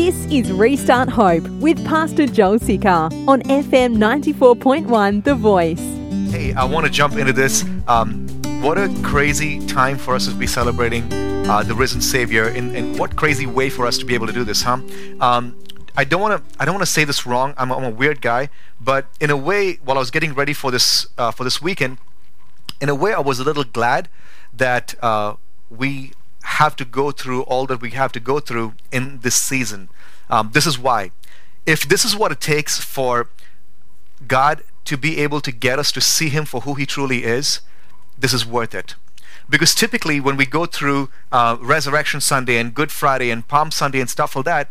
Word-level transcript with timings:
This 0.00 0.24
is 0.30 0.50
Restart 0.50 1.10
Hope 1.10 1.46
with 1.60 1.84
Pastor 1.84 2.26
Joel 2.26 2.58
Sikar 2.58 3.12
on 3.28 3.42
FM 3.42 3.98
94.1 3.98 5.24
The 5.24 5.34
Voice. 5.34 5.78
Hey, 6.32 6.54
I 6.54 6.64
want 6.64 6.86
to 6.86 6.90
jump 6.90 7.16
into 7.16 7.34
this. 7.34 7.66
Um, 7.86 8.26
what 8.62 8.78
a 8.78 8.88
crazy 9.02 9.64
time 9.66 9.98
for 9.98 10.14
us 10.14 10.26
to 10.26 10.34
be 10.34 10.46
celebrating 10.46 11.04
uh, 11.12 11.62
the 11.64 11.74
risen 11.74 12.00
Savior, 12.00 12.46
and, 12.48 12.74
and 12.74 12.98
what 12.98 13.14
crazy 13.14 13.44
way 13.44 13.68
for 13.68 13.86
us 13.86 13.98
to 13.98 14.06
be 14.06 14.14
able 14.14 14.26
to 14.26 14.32
do 14.32 14.42
this, 14.42 14.62
huh? 14.62 14.78
Um, 15.20 15.62
I 15.94 16.04
don't 16.04 16.22
want 16.22 16.32
to. 16.42 16.54
I 16.58 16.64
don't 16.64 16.74
want 16.76 16.86
to 16.86 16.90
say 16.90 17.04
this 17.04 17.26
wrong. 17.26 17.52
I'm, 17.58 17.70
I'm, 17.70 17.84
a 17.84 17.90
weird 17.90 18.22
guy, 18.22 18.48
but 18.80 19.04
in 19.20 19.28
a 19.28 19.36
way, 19.36 19.74
while 19.84 19.98
I 19.98 20.00
was 20.00 20.10
getting 20.10 20.32
ready 20.32 20.54
for 20.54 20.70
this 20.70 21.08
uh, 21.18 21.30
for 21.30 21.44
this 21.44 21.60
weekend, 21.60 21.98
in 22.80 22.88
a 22.88 22.94
way, 22.94 23.12
I 23.12 23.20
was 23.20 23.38
a 23.38 23.44
little 23.44 23.64
glad 23.64 24.08
that 24.54 24.94
uh, 25.02 25.34
we 25.68 26.12
have 26.42 26.76
to 26.76 26.84
go 26.84 27.10
through 27.10 27.42
all 27.42 27.66
that 27.66 27.80
we 27.80 27.90
have 27.90 28.12
to 28.12 28.20
go 28.20 28.40
through 28.40 28.74
in 28.90 29.20
this 29.20 29.34
season. 29.34 29.88
Um, 30.28 30.50
this 30.52 30.66
is 30.66 30.78
why. 30.78 31.10
If 31.66 31.88
this 31.88 32.04
is 32.04 32.16
what 32.16 32.32
it 32.32 32.40
takes 32.40 32.78
for 32.78 33.28
God 34.26 34.62
to 34.84 34.96
be 34.96 35.18
able 35.18 35.40
to 35.40 35.52
get 35.52 35.78
us 35.78 35.92
to 35.92 36.00
see 36.00 36.28
Him 36.28 36.44
for 36.44 36.62
who 36.62 36.74
He 36.74 36.86
truly 36.86 37.24
is, 37.24 37.60
this 38.18 38.32
is 38.32 38.46
worth 38.46 38.74
it. 38.74 38.94
Because 39.48 39.74
typically, 39.74 40.20
when 40.20 40.36
we 40.36 40.46
go 40.46 40.64
through 40.66 41.10
uh, 41.32 41.56
Resurrection 41.60 42.20
Sunday 42.20 42.56
and 42.56 42.74
Good 42.74 42.92
Friday 42.92 43.30
and 43.30 43.46
Palm 43.46 43.70
Sunday 43.70 44.00
and 44.00 44.08
stuff 44.08 44.36
like 44.36 44.44
that, 44.44 44.70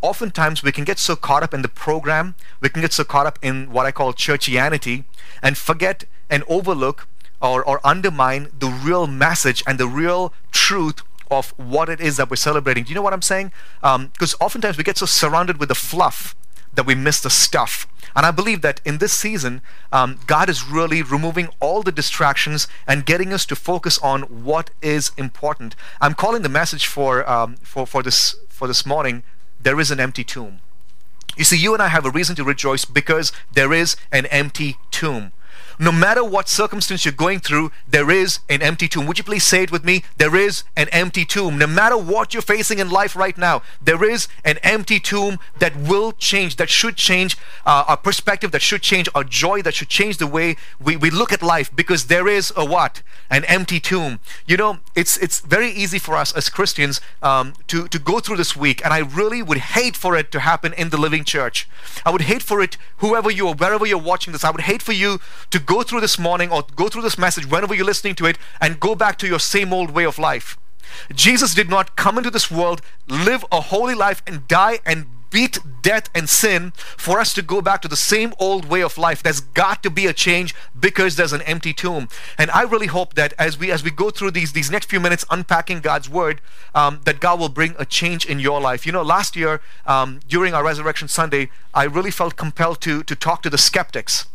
oftentimes 0.00 0.62
we 0.62 0.72
can 0.72 0.84
get 0.84 0.98
so 0.98 1.16
caught 1.16 1.42
up 1.42 1.52
in 1.52 1.62
the 1.62 1.68
program, 1.68 2.34
we 2.60 2.68
can 2.68 2.80
get 2.80 2.92
so 2.92 3.04
caught 3.04 3.26
up 3.26 3.38
in 3.42 3.72
what 3.72 3.86
I 3.86 3.92
call 3.92 4.12
churchianity, 4.12 5.04
and 5.42 5.58
forget 5.58 6.04
and 6.28 6.44
overlook 6.48 7.08
or, 7.42 7.64
or 7.64 7.80
undermine 7.84 8.50
the 8.56 8.68
real 8.68 9.06
message 9.06 9.62
and 9.66 9.78
the 9.78 9.88
real 9.88 10.32
truth 10.52 11.02
of 11.30 11.50
what 11.56 11.88
it 11.88 12.00
is 12.00 12.16
that 12.16 12.30
we're 12.30 12.36
celebrating. 12.36 12.84
Do 12.84 12.90
you 12.90 12.94
know 12.94 13.02
what 13.02 13.12
I'm 13.12 13.22
saying? 13.22 13.52
Because 13.80 14.34
um, 14.34 14.38
oftentimes 14.40 14.76
we 14.76 14.84
get 14.84 14.98
so 14.98 15.06
surrounded 15.06 15.58
with 15.58 15.68
the 15.68 15.74
fluff 15.74 16.34
that 16.74 16.86
we 16.86 16.94
miss 16.94 17.20
the 17.20 17.30
stuff. 17.30 17.86
And 18.14 18.26
I 18.26 18.30
believe 18.30 18.62
that 18.62 18.80
in 18.84 18.98
this 18.98 19.12
season, 19.12 19.62
um, 19.92 20.18
God 20.26 20.48
is 20.48 20.64
really 20.64 21.02
removing 21.02 21.48
all 21.60 21.82
the 21.82 21.92
distractions 21.92 22.66
and 22.86 23.06
getting 23.06 23.32
us 23.32 23.46
to 23.46 23.56
focus 23.56 23.98
on 23.98 24.22
what 24.44 24.70
is 24.82 25.12
important. 25.16 25.76
I'm 26.00 26.14
calling 26.14 26.42
the 26.42 26.48
message 26.48 26.86
for 26.86 27.28
um, 27.30 27.56
for 27.62 27.86
for 27.86 28.02
this 28.02 28.34
for 28.48 28.66
this 28.66 28.84
morning. 28.84 29.22
There 29.62 29.78
is 29.78 29.90
an 29.90 30.00
empty 30.00 30.24
tomb. 30.24 30.60
You 31.36 31.44
see, 31.44 31.56
you 31.56 31.72
and 31.74 31.82
I 31.82 31.88
have 31.88 32.04
a 32.04 32.10
reason 32.10 32.34
to 32.36 32.44
rejoice 32.44 32.84
because 32.84 33.32
there 33.52 33.72
is 33.72 33.96
an 34.10 34.26
empty 34.26 34.76
tomb. 34.90 35.32
No 35.80 35.90
matter 35.90 36.22
what 36.22 36.46
circumstance 36.46 37.06
you're 37.06 37.12
going 37.12 37.40
through, 37.40 37.72
there 37.88 38.10
is 38.10 38.40
an 38.50 38.60
empty 38.60 38.86
tomb. 38.86 39.06
Would 39.06 39.16
you 39.16 39.24
please 39.24 39.44
say 39.44 39.62
it 39.62 39.72
with 39.72 39.82
me? 39.82 40.04
There 40.18 40.36
is 40.36 40.62
an 40.76 40.90
empty 40.90 41.24
tomb. 41.24 41.56
No 41.56 41.66
matter 41.66 41.96
what 41.96 42.34
you're 42.34 42.42
facing 42.42 42.80
in 42.80 42.90
life 42.90 43.16
right 43.16 43.38
now, 43.38 43.62
there 43.80 44.04
is 44.04 44.28
an 44.44 44.58
empty 44.62 45.00
tomb 45.00 45.38
that 45.58 45.74
will 45.74 46.12
change, 46.12 46.56
that 46.56 46.68
should 46.68 46.96
change 46.96 47.38
uh, 47.64 47.84
our 47.88 47.96
perspective, 47.96 48.52
that 48.52 48.60
should 48.60 48.82
change 48.82 49.08
our 49.14 49.24
joy, 49.24 49.62
that 49.62 49.72
should 49.72 49.88
change 49.88 50.18
the 50.18 50.26
way 50.26 50.56
we, 50.78 50.98
we 50.98 51.08
look 51.08 51.32
at 51.32 51.42
life 51.42 51.74
because 51.74 52.08
there 52.08 52.28
is 52.28 52.52
a 52.58 52.64
what? 52.66 53.00
An 53.30 53.46
empty 53.46 53.80
tomb. 53.80 54.20
You 54.46 54.58
know, 54.58 54.80
it's 54.94 55.16
it's 55.16 55.40
very 55.40 55.70
easy 55.70 55.98
for 55.98 56.14
us 56.14 56.36
as 56.36 56.50
Christians 56.50 57.00
um, 57.22 57.54
to, 57.68 57.88
to 57.88 57.98
go 57.98 58.20
through 58.20 58.36
this 58.36 58.54
week, 58.54 58.84
and 58.84 58.92
I 58.92 58.98
really 58.98 59.42
would 59.42 59.58
hate 59.58 59.96
for 59.96 60.14
it 60.14 60.30
to 60.32 60.40
happen 60.40 60.74
in 60.74 60.90
the 60.90 60.98
living 60.98 61.24
church. 61.24 61.66
I 62.04 62.10
would 62.10 62.22
hate 62.22 62.42
for 62.42 62.60
it, 62.60 62.76
whoever 62.98 63.30
you 63.30 63.48
are, 63.48 63.54
wherever 63.54 63.86
you're 63.86 63.96
watching 63.96 64.34
this, 64.34 64.44
I 64.44 64.50
would 64.50 64.62
hate 64.62 64.82
for 64.82 64.92
you 64.92 65.20
to 65.50 65.58
go 65.70 65.84
through 65.84 66.00
this 66.00 66.18
morning 66.18 66.50
or 66.50 66.64
go 66.74 66.88
through 66.88 67.02
this 67.02 67.16
message 67.16 67.48
whenever 67.48 67.72
you're 67.76 67.92
listening 67.92 68.16
to 68.16 68.26
it 68.26 68.36
and 68.60 68.80
go 68.80 68.96
back 68.96 69.16
to 69.16 69.28
your 69.28 69.38
same 69.38 69.72
old 69.72 69.92
way 69.92 70.04
of 70.04 70.18
life. 70.18 70.58
Jesus 71.14 71.54
did 71.54 71.70
not 71.70 71.94
come 71.94 72.18
into 72.18 72.28
this 72.30 72.50
world, 72.50 72.82
live 73.06 73.44
a 73.52 73.60
holy 73.60 73.94
life, 73.94 74.20
and 74.26 74.48
die 74.48 74.80
and 74.84 75.06
beat 75.30 75.60
death 75.80 76.10
and 76.12 76.28
sin 76.28 76.72
for 76.96 77.20
us 77.20 77.32
to 77.34 77.40
go 77.40 77.62
back 77.62 77.80
to 77.82 77.86
the 77.86 77.94
same 77.94 78.34
old 78.40 78.64
way 78.64 78.82
of 78.82 78.98
life. 78.98 79.22
There's 79.22 79.38
got 79.38 79.80
to 79.84 79.90
be 79.90 80.08
a 80.08 80.12
change 80.12 80.56
because 80.78 81.14
there's 81.14 81.32
an 81.32 81.42
empty 81.42 81.72
tomb. 81.72 82.08
And 82.36 82.50
i 82.50 82.62
really 82.62 82.88
hope 82.88 83.14
that 83.14 83.32
as 83.38 83.56
we 83.56 83.70
as 83.70 83.84
we 83.84 83.92
go 83.92 84.10
through 84.10 84.32
these 84.32 84.50
these 84.52 84.72
next 84.72 84.90
few 84.90 84.98
minutes 84.98 85.24
unpacking 85.30 85.80
god's 85.82 86.08
word 86.10 86.40
um, 86.74 87.00
that 87.04 87.20
god 87.20 87.38
will 87.38 87.54
bring 87.60 87.76
a 87.78 87.84
change 87.84 88.26
in 88.26 88.40
your 88.40 88.60
life. 88.60 88.84
You 88.86 88.90
know 88.90 89.02
last 89.02 89.36
year 89.36 89.60
um, 89.86 90.18
during 90.26 90.52
our 90.52 90.64
resurrection 90.64 91.06
sunday 91.06 91.48
i 91.72 91.84
really 91.84 92.10
felt 92.10 92.34
compelled 92.34 92.80
to 92.80 93.04
to 93.04 93.14
talk 93.14 93.40
to 93.42 93.50
the 93.50 93.58
skeptics 93.70 94.26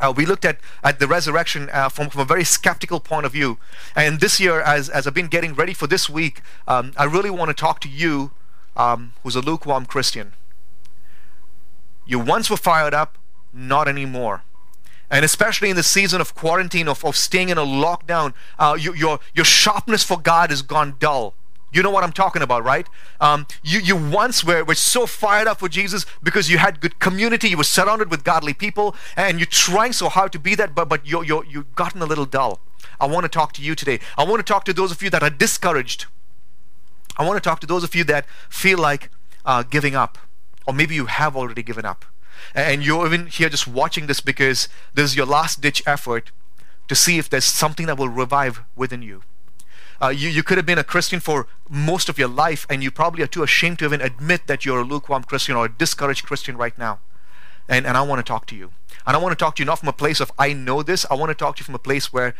uh, 0.00 0.12
we 0.14 0.26
looked 0.26 0.44
at, 0.44 0.58
at 0.82 0.98
the 0.98 1.06
resurrection 1.06 1.70
uh, 1.72 1.88
from, 1.88 2.10
from 2.10 2.20
a 2.20 2.24
very 2.24 2.44
skeptical 2.44 3.00
point 3.00 3.26
of 3.26 3.32
view. 3.32 3.58
And 3.94 4.20
this 4.20 4.40
year, 4.40 4.60
as, 4.60 4.88
as 4.88 5.06
I've 5.06 5.14
been 5.14 5.28
getting 5.28 5.54
ready 5.54 5.74
for 5.74 5.86
this 5.86 6.08
week, 6.08 6.42
um, 6.66 6.92
I 6.96 7.04
really 7.04 7.30
want 7.30 7.48
to 7.48 7.54
talk 7.54 7.80
to 7.80 7.88
you 7.88 8.32
um, 8.76 9.12
who's 9.22 9.36
a 9.36 9.40
lukewarm 9.40 9.86
Christian. 9.86 10.32
You 12.06 12.18
once 12.18 12.50
were 12.50 12.56
fired 12.56 12.92
up, 12.92 13.18
not 13.52 13.88
anymore. 13.88 14.42
And 15.10 15.24
especially 15.24 15.70
in 15.70 15.76
the 15.76 15.82
season 15.82 16.20
of 16.20 16.34
quarantine, 16.34 16.88
of, 16.88 17.04
of 17.04 17.16
staying 17.16 17.50
in 17.50 17.58
a 17.58 17.64
lockdown, 17.64 18.34
uh, 18.58 18.76
you, 18.78 18.94
your, 18.94 19.20
your 19.34 19.44
sharpness 19.44 20.02
for 20.02 20.18
God 20.18 20.50
has 20.50 20.62
gone 20.62 20.96
dull. 20.98 21.34
You 21.74 21.82
know 21.82 21.90
what 21.90 22.04
I'm 22.04 22.12
talking 22.12 22.40
about, 22.40 22.62
right? 22.62 22.88
Um, 23.20 23.48
you, 23.64 23.80
you 23.80 23.96
once 23.96 24.44
were, 24.44 24.62
were 24.62 24.76
so 24.76 25.06
fired 25.06 25.48
up 25.48 25.58
for 25.58 25.68
Jesus 25.68 26.06
because 26.22 26.48
you 26.48 26.58
had 26.58 26.80
good 26.80 27.00
community, 27.00 27.48
you 27.48 27.56
were 27.56 27.64
surrounded 27.64 28.12
with 28.12 28.22
godly 28.22 28.54
people, 28.54 28.94
and 29.16 29.40
you're 29.40 29.46
trying 29.46 29.92
so 29.92 30.08
hard 30.08 30.30
to 30.32 30.38
be 30.38 30.54
that, 30.54 30.72
but, 30.72 30.88
but 30.88 31.04
you're, 31.04 31.24
you're, 31.24 31.44
you've 31.44 31.74
gotten 31.74 32.00
a 32.00 32.06
little 32.06 32.26
dull. 32.26 32.60
I 33.00 33.06
want 33.06 33.24
to 33.24 33.28
talk 33.28 33.52
to 33.54 33.62
you 33.62 33.74
today. 33.74 33.98
I 34.16 34.22
want 34.22 34.38
to 34.38 34.44
talk 34.44 34.64
to 34.66 34.72
those 34.72 34.92
of 34.92 35.02
you 35.02 35.10
that 35.10 35.24
are 35.24 35.30
discouraged. 35.30 36.06
I 37.16 37.26
want 37.26 37.42
to 37.42 37.46
talk 37.46 37.58
to 37.60 37.66
those 37.66 37.82
of 37.82 37.92
you 37.96 38.04
that 38.04 38.24
feel 38.48 38.78
like 38.78 39.10
uh, 39.44 39.64
giving 39.64 39.96
up, 39.96 40.16
or 40.66 40.74
maybe 40.74 40.94
you 40.94 41.06
have 41.06 41.36
already 41.36 41.64
given 41.64 41.84
up. 41.84 42.04
And 42.54 42.86
you're 42.86 43.04
even 43.04 43.26
here 43.26 43.48
just 43.48 43.66
watching 43.66 44.06
this 44.06 44.20
because 44.20 44.68
this 44.94 45.10
is 45.10 45.16
your 45.16 45.26
last 45.26 45.60
ditch 45.60 45.82
effort 45.86 46.30
to 46.86 46.94
see 46.94 47.18
if 47.18 47.28
there's 47.28 47.44
something 47.44 47.86
that 47.86 47.98
will 47.98 48.08
revive 48.08 48.62
within 48.76 49.02
you. 49.02 49.22
Uh, 50.02 50.08
you, 50.08 50.28
you 50.28 50.42
could 50.42 50.56
have 50.56 50.66
been 50.66 50.78
a 50.78 50.84
Christian 50.84 51.20
for 51.20 51.46
most 51.68 52.08
of 52.08 52.18
your 52.18 52.28
life, 52.28 52.66
and 52.68 52.82
you 52.82 52.90
probably 52.90 53.22
are 53.22 53.28
too 53.28 53.42
ashamed 53.42 53.78
to 53.78 53.84
even 53.84 54.00
admit 54.00 54.46
that 54.46 54.64
you're 54.64 54.80
a 54.80 54.84
lukewarm 54.84 55.24
Christian 55.24 55.56
or 55.56 55.66
a 55.66 55.68
discouraged 55.68 56.26
Christian 56.26 56.56
right 56.56 56.76
now. 56.76 56.98
And, 57.68 57.86
and 57.86 57.96
I 57.96 58.02
want 58.02 58.18
to 58.18 58.22
talk 58.22 58.46
to 58.46 58.56
you. 58.56 58.72
And 59.06 59.16
I 59.16 59.18
want 59.18 59.32
to 59.32 59.42
talk 59.42 59.56
to 59.56 59.62
you 59.62 59.66
not 59.66 59.78
from 59.78 59.88
a 59.88 59.92
place 59.92 60.20
of 60.20 60.32
I 60.38 60.52
know 60.52 60.82
this, 60.82 61.06
I 61.10 61.14
want 61.14 61.30
to 61.30 61.34
talk 61.34 61.56
to 61.56 61.60
you 61.60 61.64
from 61.64 61.74
a 61.74 61.78
place 61.78 62.12
where 62.12 62.34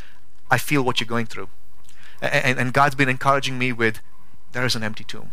I 0.51 0.59
feel 0.59 0.83
what 0.83 1.01
you're 1.01 1.07
going 1.07 1.27
through. 1.27 1.49
And, 2.21 2.59
and 2.59 2.73
God's 2.73 2.95
been 2.95 3.09
encouraging 3.09 3.59
me 3.59 3.73
with 3.73 4.01
there 4.53 4.65
is 4.65 4.77
an 4.77 4.83
empty 4.83 5.05
tomb. 5.05 5.33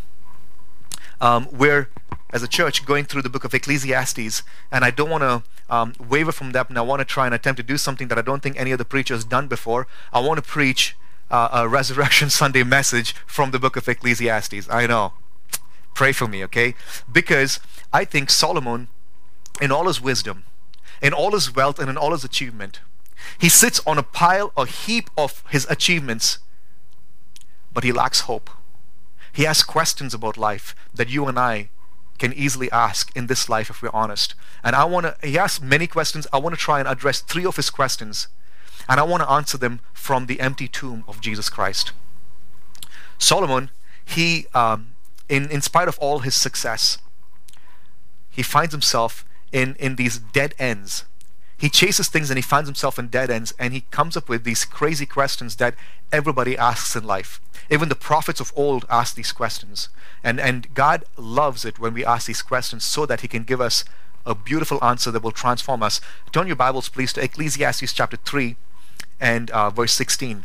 Um, 1.19 1.47
we're, 1.51 1.89
as 2.33 2.41
a 2.41 2.47
church, 2.47 2.85
going 2.85 3.05
through 3.05 3.21
the 3.21 3.29
book 3.29 3.43
of 3.43 3.53
Ecclesiastes, 3.53 4.41
and 4.71 4.83
I 4.83 4.89
don't 4.89 5.09
want 5.09 5.21
to 5.21 5.43
um, 5.69 5.93
waver 5.99 6.31
from 6.31 6.51
that, 6.51 6.69
and 6.69 6.77
I 6.77 6.81
want 6.81 6.99
to 6.99 7.05
try 7.05 7.27
and 7.27 7.35
attempt 7.35 7.57
to 7.57 7.63
do 7.63 7.77
something 7.77 8.07
that 8.07 8.17
I 8.17 8.21
don't 8.21 8.41
think 8.41 8.59
any 8.59 8.73
other 8.73 8.83
preacher 8.83 9.13
has 9.13 9.23
done 9.23 9.47
before. 9.47 9.87
I 10.11 10.19
want 10.19 10.37
to 10.37 10.41
preach 10.41 10.95
uh, 11.31 11.49
a 11.51 11.67
Resurrection 11.67 12.29
Sunday 12.41 12.63
message 12.63 13.15
from 13.25 13.51
the 13.51 13.59
book 13.59 13.75
of 13.75 13.87
Ecclesiastes. 13.87 14.69
I 14.69 14.85
know. 14.85 15.13
Pray 15.95 16.11
for 16.11 16.27
me, 16.27 16.43
okay? 16.43 16.75
Because 17.11 17.59
I 17.91 18.05
think 18.05 18.29
Solomon, 18.29 18.89
in 19.61 19.71
all 19.71 19.87
his 19.87 20.01
wisdom, 20.01 20.43
in 21.01 21.13
all 21.13 21.31
his 21.31 21.53
wealth, 21.53 21.79
and 21.79 21.89
in 21.89 21.97
all 21.97 22.11
his 22.11 22.23
achievement, 22.23 22.81
he 23.39 23.49
sits 23.49 23.81
on 23.85 23.97
a 23.97 24.03
pile, 24.03 24.51
a 24.55 24.65
heap 24.65 25.09
of 25.17 25.43
his 25.49 25.65
achievements, 25.69 26.39
but 27.73 27.83
he 27.83 27.91
lacks 27.91 28.21
hope. 28.21 28.49
He 29.33 29.43
has 29.43 29.63
questions 29.63 30.13
about 30.13 30.37
life 30.37 30.75
that 30.93 31.09
you 31.09 31.27
and 31.27 31.39
I 31.39 31.69
can 32.19 32.33
easily 32.33 32.69
ask 32.71 33.15
in 33.15 33.27
this 33.27 33.49
life 33.49 33.69
if 33.69 33.81
we're 33.81 33.89
honest. 33.93 34.35
And 34.63 34.75
I 34.75 34.85
want 34.85 35.05
to, 35.05 35.27
he 35.27 35.37
asks 35.37 35.61
many 35.61 35.87
questions. 35.87 36.27
I 36.31 36.37
want 36.37 36.53
to 36.53 36.61
try 36.61 36.79
and 36.79 36.87
address 36.87 37.21
three 37.21 37.45
of 37.45 37.55
his 37.55 37.69
questions 37.69 38.27
and 38.91 38.99
I 38.99 39.03
want 39.03 39.23
to 39.23 39.31
answer 39.31 39.57
them 39.57 39.79
from 39.93 40.25
the 40.25 40.41
empty 40.41 40.67
tomb 40.67 41.05
of 41.07 41.21
Jesus 41.21 41.49
Christ. 41.49 41.93
Solomon, 43.17 43.69
he, 44.03 44.47
um, 44.53 44.89
in, 45.29 45.49
in 45.49 45.61
spite 45.61 45.87
of 45.87 45.97
all 45.99 46.19
his 46.19 46.35
success, 46.35 46.97
he 48.29 48.43
finds 48.43 48.73
himself 48.73 49.23
in, 49.53 49.77
in 49.79 49.95
these 49.95 50.17
dead 50.19 50.53
ends. 50.59 51.05
He 51.57 51.69
chases 51.69 52.09
things 52.09 52.29
and 52.29 52.37
he 52.37 52.41
finds 52.41 52.67
himself 52.67 52.99
in 52.99 53.07
dead 53.07 53.29
ends 53.29 53.53
and 53.57 53.73
he 53.73 53.85
comes 53.91 54.17
up 54.17 54.27
with 54.27 54.43
these 54.43 54.65
crazy 54.65 55.05
questions 55.05 55.55
that 55.55 55.75
everybody 56.11 56.57
asks 56.57 56.93
in 56.93 57.05
life. 57.05 57.39
Even 57.69 57.87
the 57.87 57.95
prophets 57.95 58.41
of 58.41 58.51
old 58.57 58.85
asked 58.89 59.15
these 59.15 59.31
questions. 59.31 59.87
And, 60.21 60.37
and 60.37 60.73
God 60.73 61.05
loves 61.15 61.63
it 61.63 61.79
when 61.79 61.93
we 61.93 62.03
ask 62.03 62.27
these 62.27 62.41
questions 62.41 62.83
so 62.83 63.05
that 63.05 63.21
he 63.21 63.29
can 63.29 63.43
give 63.43 63.61
us 63.61 63.85
a 64.25 64.35
beautiful 64.35 64.83
answer 64.83 65.11
that 65.11 65.23
will 65.23 65.31
transform 65.31 65.81
us. 65.81 66.01
Turn 66.33 66.47
your 66.47 66.57
Bibles, 66.57 66.89
please, 66.89 67.13
to 67.13 67.23
Ecclesiastes 67.23 67.93
chapter 67.93 68.17
3 68.17 68.57
and 69.21 69.49
uh, 69.51 69.69
verse 69.69 69.93
16. 69.93 70.43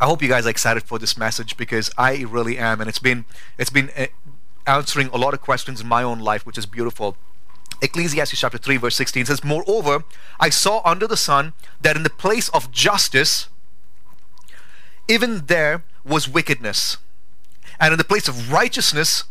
I 0.00 0.06
hope 0.06 0.22
you 0.22 0.28
guys 0.28 0.46
are 0.46 0.50
excited 0.50 0.82
for 0.82 0.98
this 0.98 1.16
message 1.16 1.56
because 1.56 1.90
I 1.96 2.24
really 2.28 2.58
am, 2.58 2.80
and 2.80 2.88
it's 2.88 2.98
been 2.98 3.24
it's 3.56 3.70
been 3.70 3.90
uh, 3.96 4.06
answering 4.66 5.08
a 5.08 5.16
lot 5.16 5.34
of 5.34 5.40
questions 5.40 5.80
in 5.80 5.86
my 5.86 6.02
own 6.02 6.18
life, 6.18 6.44
which 6.44 6.58
is 6.58 6.66
beautiful. 6.66 7.16
Ecclesiastes 7.82 8.38
chapter 8.38 8.58
3 8.58 8.76
verse 8.76 8.96
16 8.96 9.26
says, 9.26 9.44
Moreover, 9.44 10.04
I 10.38 10.50
saw 10.50 10.82
under 10.84 11.06
the 11.06 11.16
sun 11.16 11.54
that 11.80 11.96
in 11.96 12.02
the 12.02 12.10
place 12.10 12.48
of 12.50 12.70
justice, 12.70 13.48
even 15.08 15.46
there 15.46 15.84
was 16.04 16.28
wickedness. 16.28 16.98
And 17.78 17.92
in 17.92 17.98
the 17.98 18.04
place 18.04 18.28
of 18.28 18.52
righteousness, 18.52 19.24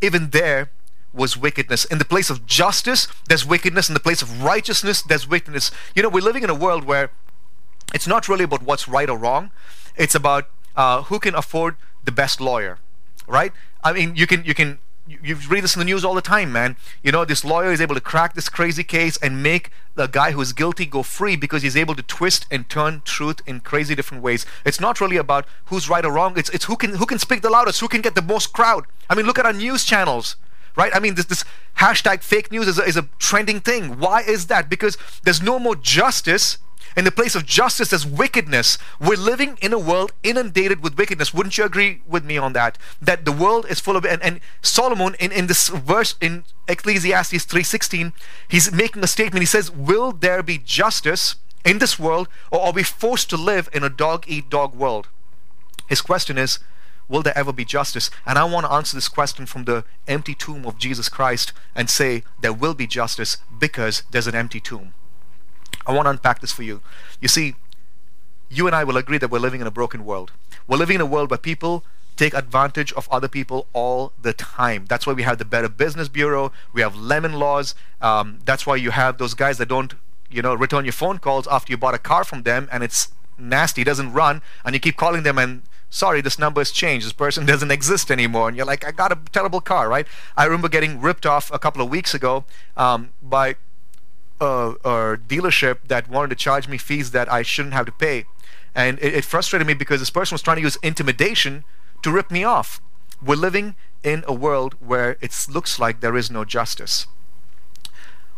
even 0.00 0.30
there 0.30 0.70
was 1.16 1.36
wickedness. 1.36 1.84
In 1.86 1.98
the 1.98 2.04
place 2.04 2.30
of 2.30 2.46
justice, 2.46 3.08
there's 3.28 3.44
wickedness. 3.44 3.88
In 3.88 3.94
the 3.94 4.00
place 4.00 4.22
of 4.22 4.42
righteousness, 4.42 5.02
there's 5.02 5.26
wickedness. 5.28 5.70
You 5.94 6.02
know, 6.02 6.08
we're 6.08 6.22
living 6.22 6.42
in 6.42 6.50
a 6.50 6.54
world 6.54 6.84
where 6.84 7.10
it's 7.94 8.06
not 8.06 8.28
really 8.28 8.44
about 8.44 8.62
what's 8.62 8.86
right 8.86 9.08
or 9.08 9.16
wrong. 9.16 9.50
It's 9.96 10.14
about 10.14 10.48
uh, 10.76 11.02
who 11.04 11.18
can 11.18 11.34
afford 11.34 11.76
the 12.04 12.12
best 12.12 12.40
lawyer, 12.40 12.78
right? 13.26 13.52
I 13.82 13.92
mean, 13.92 14.14
you 14.14 14.26
can 14.26 14.44
you 14.44 14.54
can 14.54 14.78
you, 15.08 15.18
you 15.22 15.36
read 15.48 15.64
this 15.64 15.74
in 15.74 15.78
the 15.78 15.84
news 15.84 16.04
all 16.04 16.14
the 16.14 16.20
time, 16.20 16.52
man. 16.52 16.76
You 17.02 17.12
know, 17.12 17.24
this 17.24 17.44
lawyer 17.44 17.70
is 17.70 17.80
able 17.80 17.94
to 17.94 18.00
crack 18.00 18.34
this 18.34 18.48
crazy 18.48 18.84
case 18.84 19.16
and 19.18 19.42
make 19.42 19.70
the 19.94 20.06
guy 20.06 20.32
who 20.32 20.40
is 20.40 20.52
guilty 20.52 20.84
go 20.84 21.02
free 21.02 21.36
because 21.36 21.62
he's 21.62 21.76
able 21.76 21.94
to 21.94 22.02
twist 22.02 22.46
and 22.50 22.68
turn 22.68 23.02
truth 23.04 23.40
in 23.46 23.60
crazy 23.60 23.94
different 23.94 24.22
ways. 24.22 24.44
It's 24.64 24.80
not 24.80 25.00
really 25.00 25.16
about 25.16 25.46
who's 25.66 25.88
right 25.88 26.04
or 26.04 26.12
wrong. 26.12 26.36
It's 26.36 26.50
it's 26.50 26.64
who 26.64 26.76
can 26.76 26.96
who 26.96 27.06
can 27.06 27.18
speak 27.18 27.42
the 27.42 27.50
loudest, 27.50 27.80
who 27.80 27.88
can 27.88 28.02
get 28.02 28.14
the 28.14 28.22
most 28.22 28.52
crowd. 28.52 28.84
I 29.08 29.14
mean, 29.14 29.26
look 29.26 29.38
at 29.38 29.46
our 29.46 29.52
news 29.52 29.84
channels 29.84 30.36
right? 30.76 30.94
I 30.94 31.00
mean, 31.00 31.14
this, 31.14 31.26
this 31.26 31.44
hashtag 31.78 32.22
fake 32.22 32.52
news 32.52 32.68
is 32.68 32.78
a, 32.78 32.82
is 32.82 32.96
a 32.96 33.08
trending 33.18 33.60
thing. 33.60 33.98
Why 33.98 34.22
is 34.22 34.46
that? 34.46 34.68
Because 34.68 34.96
there's 35.24 35.42
no 35.42 35.58
more 35.58 35.76
justice. 35.76 36.58
In 36.96 37.04
the 37.04 37.10
place 37.10 37.34
of 37.34 37.44
justice, 37.44 37.90
there's 37.90 38.06
wickedness. 38.06 38.78
We're 38.98 39.18
living 39.18 39.58
in 39.60 39.74
a 39.74 39.78
world 39.78 40.12
inundated 40.22 40.82
with 40.82 40.96
wickedness. 40.96 41.34
Wouldn't 41.34 41.58
you 41.58 41.64
agree 41.64 42.00
with 42.06 42.24
me 42.24 42.38
on 42.38 42.54
that? 42.54 42.78
That 43.02 43.26
the 43.26 43.32
world 43.32 43.66
is 43.68 43.80
full 43.80 43.96
of 43.96 44.06
and, 44.06 44.22
and 44.22 44.40
Solomon 44.62 45.14
in, 45.20 45.30
in 45.30 45.46
this 45.46 45.68
verse 45.68 46.14
in 46.22 46.44
Ecclesiastes 46.68 47.44
3:16, 47.44 48.14
he's 48.48 48.72
making 48.72 49.04
a 49.04 49.06
statement. 49.06 49.42
He 49.42 49.46
says, 49.46 49.70
Will 49.70 50.10
there 50.12 50.42
be 50.42 50.56
justice 50.56 51.36
in 51.66 51.80
this 51.80 51.98
world, 51.98 52.28
or 52.50 52.60
are 52.60 52.72
we 52.72 52.82
forced 52.82 53.28
to 53.28 53.36
live 53.36 53.68
in 53.74 53.82
a 53.82 53.90
dog 53.90 54.24
eat 54.26 54.48
dog 54.48 54.74
world? 54.74 55.08
His 55.88 56.00
question 56.00 56.38
is, 56.38 56.60
will 57.08 57.22
there 57.22 57.36
ever 57.36 57.52
be 57.52 57.64
justice? 57.64 58.10
And 58.24 58.38
I 58.38 58.44
want 58.44 58.66
to 58.66 58.72
answer 58.72 58.96
this 58.96 59.08
question 59.08 59.46
from 59.46 59.64
the 59.64 59.84
empty 60.06 60.34
tomb 60.34 60.66
of 60.66 60.78
Jesus 60.78 61.08
Christ 61.08 61.52
and 61.74 61.88
say 61.88 62.24
there 62.40 62.52
will 62.52 62.74
be 62.74 62.86
justice 62.86 63.38
because 63.58 64.02
there's 64.10 64.26
an 64.26 64.34
empty 64.34 64.60
tomb. 64.60 64.94
I 65.86 65.92
want 65.92 66.06
to 66.06 66.10
unpack 66.10 66.40
this 66.40 66.52
for 66.52 66.62
you. 66.62 66.80
You 67.20 67.28
see, 67.28 67.54
you 68.48 68.66
and 68.66 68.74
I 68.74 68.84
will 68.84 68.96
agree 68.96 69.18
that 69.18 69.30
we're 69.30 69.38
living 69.38 69.60
in 69.60 69.66
a 69.66 69.70
broken 69.70 70.04
world. 70.04 70.32
We're 70.66 70.78
living 70.78 70.96
in 70.96 71.00
a 71.00 71.06
world 71.06 71.30
where 71.30 71.38
people 71.38 71.84
take 72.16 72.34
advantage 72.34 72.92
of 72.94 73.08
other 73.10 73.28
people 73.28 73.66
all 73.72 74.12
the 74.20 74.32
time. 74.32 74.86
That's 74.88 75.06
why 75.06 75.12
we 75.12 75.22
have 75.22 75.38
the 75.38 75.44
Better 75.44 75.68
Business 75.68 76.08
Bureau. 76.08 76.50
We 76.72 76.80
have 76.80 76.96
lemon 76.96 77.34
laws. 77.34 77.74
Um, 78.00 78.38
that's 78.44 78.66
why 78.66 78.76
you 78.76 78.90
have 78.90 79.18
those 79.18 79.34
guys 79.34 79.58
that 79.58 79.68
don't, 79.68 79.94
you 80.30 80.42
know, 80.42 80.54
return 80.54 80.84
your 80.84 80.92
phone 80.92 81.18
calls 81.18 81.46
after 81.46 81.72
you 81.72 81.76
bought 81.76 81.94
a 81.94 81.98
car 81.98 82.24
from 82.24 82.42
them 82.42 82.68
and 82.72 82.82
it's 82.82 83.08
nasty, 83.38 83.84
doesn't 83.84 84.12
run, 84.12 84.40
and 84.64 84.74
you 84.74 84.80
keep 84.80 84.96
calling 84.96 85.22
them 85.22 85.38
and 85.38 85.62
sorry, 85.90 86.20
this 86.20 86.38
number 86.38 86.60
has 86.60 86.70
changed. 86.70 87.06
This 87.06 87.12
person 87.12 87.46
doesn't 87.52 87.70
exist 87.70 88.10
anymore. 88.10 88.48
And 88.48 88.56
you're 88.56 88.66
like, 88.66 88.86
I 88.86 88.92
got 88.92 89.12
a 89.12 89.18
terrible 89.32 89.60
car, 89.60 89.88
right? 89.88 90.06
I 90.36 90.44
remember 90.44 90.68
getting 90.68 91.00
ripped 91.00 91.26
off 91.26 91.50
a 91.52 91.58
couple 91.58 91.82
of 91.82 91.88
weeks 91.88 92.14
ago 92.14 92.44
um, 92.76 93.10
by 93.22 93.56
a, 94.40 94.74
a, 94.84 95.16
dealership 95.16 95.78
that 95.88 96.08
wanted 96.08 96.28
to 96.30 96.36
charge 96.36 96.68
me 96.68 96.78
fees 96.78 97.10
that 97.12 97.30
I 97.32 97.42
shouldn't 97.42 97.74
have 97.74 97.86
to 97.86 97.92
pay. 97.92 98.26
And 98.74 98.98
it, 98.98 99.14
it 99.14 99.24
frustrated 99.24 99.66
me 99.66 99.74
because 99.74 100.00
this 100.00 100.10
person 100.10 100.34
was 100.34 100.42
trying 100.42 100.56
to 100.56 100.62
use 100.62 100.76
intimidation 100.82 101.64
to 102.02 102.10
rip 102.10 102.30
me 102.30 102.44
off. 102.44 102.80
We're 103.24 103.36
living 103.36 103.74
in 104.02 104.22
a 104.26 104.34
world 104.34 104.74
where 104.78 105.16
it 105.20 105.46
looks 105.48 105.78
like 105.78 106.00
there 106.00 106.16
is 106.16 106.30
no 106.30 106.44
justice. 106.44 107.06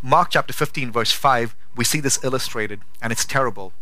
Mark 0.00 0.30
chapter 0.30 0.52
15, 0.52 0.92
verse 0.92 1.10
5, 1.10 1.56
we 1.74 1.84
see 1.84 1.98
this 1.98 2.22
illustrated, 2.22 2.80
and 3.02 3.12
it's 3.12 3.24
terrible. 3.24 3.72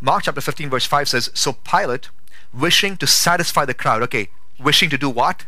Mark 0.00 0.24
chapter 0.24 0.40
15, 0.40 0.68
verse 0.68 0.84
5 0.84 1.08
says, 1.08 1.30
So 1.32 1.52
Pilate, 1.52 2.10
wishing 2.54 2.96
to 2.98 3.06
satisfy 3.06 3.64
the 3.64 3.74
crowd. 3.74 4.02
Okay, 4.02 4.28
wishing 4.58 4.90
to 4.90 4.98
do 4.98 5.10
what? 5.10 5.46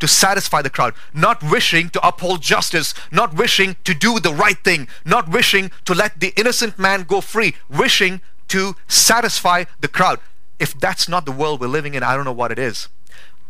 To 0.00 0.08
satisfy 0.08 0.62
the 0.62 0.70
crowd. 0.70 0.94
Not 1.12 1.42
wishing 1.42 1.90
to 1.90 2.06
uphold 2.06 2.40
justice. 2.40 2.94
Not 3.10 3.34
wishing 3.34 3.76
to 3.84 3.94
do 3.94 4.20
the 4.20 4.32
right 4.32 4.58
thing. 4.62 4.88
Not 5.04 5.28
wishing 5.28 5.70
to 5.86 5.94
let 5.94 6.20
the 6.20 6.32
innocent 6.36 6.78
man 6.78 7.02
go 7.02 7.20
free. 7.20 7.54
Wishing 7.68 8.20
to 8.48 8.76
satisfy 8.86 9.64
the 9.80 9.88
crowd. 9.88 10.20
If 10.58 10.78
that's 10.78 11.08
not 11.08 11.24
the 11.24 11.32
world 11.32 11.60
we're 11.60 11.66
living 11.68 11.94
in, 11.94 12.02
I 12.02 12.14
don't 12.14 12.24
know 12.24 12.32
what 12.32 12.52
it 12.52 12.58
is. 12.58 12.88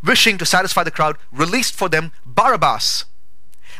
Wishing 0.03 0.37
to 0.37 0.45
satisfy 0.45 0.83
the 0.83 0.91
crowd, 0.91 1.17
released 1.31 1.75
for 1.75 1.89
them 1.89 2.11
Barabbas. 2.25 3.05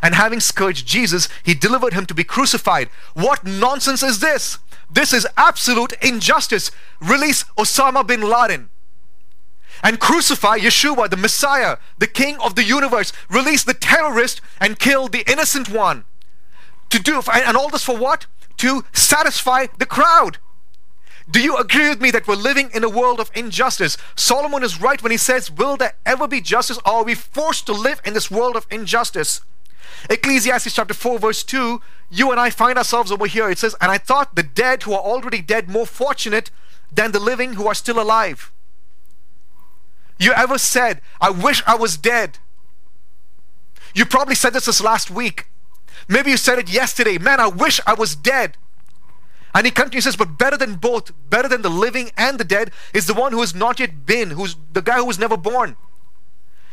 And 0.02 0.14
having 0.14 0.40
scourged 0.40 0.86
Jesus, 0.86 1.28
he 1.42 1.54
delivered 1.54 1.92
him 1.92 2.06
to 2.06 2.14
be 2.14 2.24
crucified. 2.24 2.88
What 3.14 3.44
nonsense 3.44 4.02
is 4.02 4.20
this? 4.20 4.58
This 4.90 5.12
is 5.12 5.26
absolute 5.36 5.92
injustice. 6.02 6.70
Release 7.00 7.44
Osama 7.58 8.06
bin 8.06 8.22
Laden 8.22 8.70
and 9.82 10.00
crucify 10.00 10.58
Yeshua, 10.58 11.08
the 11.10 11.16
Messiah, 11.16 11.78
the 11.98 12.06
King 12.06 12.36
of 12.40 12.54
the 12.54 12.64
universe. 12.64 13.12
Release 13.28 13.64
the 13.64 13.74
terrorist 13.74 14.40
and 14.60 14.78
kill 14.78 15.08
the 15.08 15.30
innocent 15.30 15.68
one. 15.68 16.04
To 16.90 16.98
do 16.98 17.22
and 17.32 17.56
all 17.56 17.68
this 17.68 17.84
for 17.84 17.96
what? 17.96 18.26
To 18.58 18.84
satisfy 18.92 19.66
the 19.78 19.86
crowd. 19.86 20.38
Do 21.30 21.40
you 21.40 21.56
agree 21.56 21.88
with 21.88 22.00
me 22.00 22.10
that 22.10 22.26
we're 22.26 22.34
living 22.34 22.70
in 22.74 22.82
a 22.82 22.88
world 22.88 23.20
of 23.20 23.30
injustice? 23.34 23.96
Solomon 24.16 24.64
is 24.64 24.80
right 24.80 25.00
when 25.00 25.12
he 25.12 25.18
says, 25.18 25.50
Will 25.50 25.76
there 25.76 25.94
ever 26.04 26.26
be 26.26 26.40
justice, 26.40 26.78
or 26.78 26.92
are 26.92 27.04
we 27.04 27.14
forced 27.14 27.66
to 27.66 27.72
live 27.72 28.00
in 28.04 28.14
this 28.14 28.30
world 28.30 28.56
of 28.56 28.66
injustice? 28.70 29.40
Ecclesiastes 30.08 30.74
chapter 30.74 30.94
4, 30.94 31.18
verse 31.18 31.44
2, 31.44 31.80
you 32.10 32.30
and 32.30 32.40
I 32.40 32.50
find 32.50 32.76
ourselves 32.76 33.12
over 33.12 33.26
here. 33.26 33.48
It 33.48 33.58
says, 33.58 33.76
And 33.80 33.92
I 33.92 33.98
thought 33.98 34.34
the 34.34 34.42
dead 34.42 34.82
who 34.82 34.92
are 34.92 35.00
already 35.00 35.42
dead 35.42 35.68
more 35.68 35.86
fortunate 35.86 36.50
than 36.92 37.12
the 37.12 37.20
living 37.20 37.52
who 37.54 37.68
are 37.68 37.74
still 37.74 38.00
alive. 38.00 38.50
You 40.20 40.32
ever 40.34 40.58
said, 40.58 41.00
I 41.18 41.30
wish 41.30 41.62
I 41.66 41.74
was 41.74 41.96
dead? 41.96 42.38
You 43.94 44.04
probably 44.04 44.34
said 44.34 44.52
this 44.52 44.66
this 44.66 44.82
last 44.82 45.10
week. 45.10 45.46
Maybe 46.08 46.30
you 46.30 46.36
said 46.36 46.58
it 46.58 46.70
yesterday. 46.70 47.16
Man, 47.16 47.40
I 47.40 47.48
wish 47.48 47.80
I 47.86 47.94
was 47.94 48.14
dead. 48.14 48.58
And 49.54 49.64
he 49.64 49.72
continues, 49.72 50.04
says, 50.04 50.16
but 50.16 50.38
better 50.38 50.58
than 50.58 50.74
both, 50.74 51.10
better 51.30 51.48
than 51.48 51.62
the 51.62 51.70
living 51.70 52.10
and 52.18 52.38
the 52.38 52.44
dead, 52.44 52.70
is 52.92 53.06
the 53.06 53.14
one 53.14 53.32
who 53.32 53.40
has 53.40 53.54
not 53.54 53.80
yet 53.80 54.04
been, 54.04 54.30
who's 54.30 54.56
the 54.72 54.82
guy 54.82 54.98
who 54.98 55.06
was 55.06 55.18
never 55.18 55.36
born, 55.38 55.76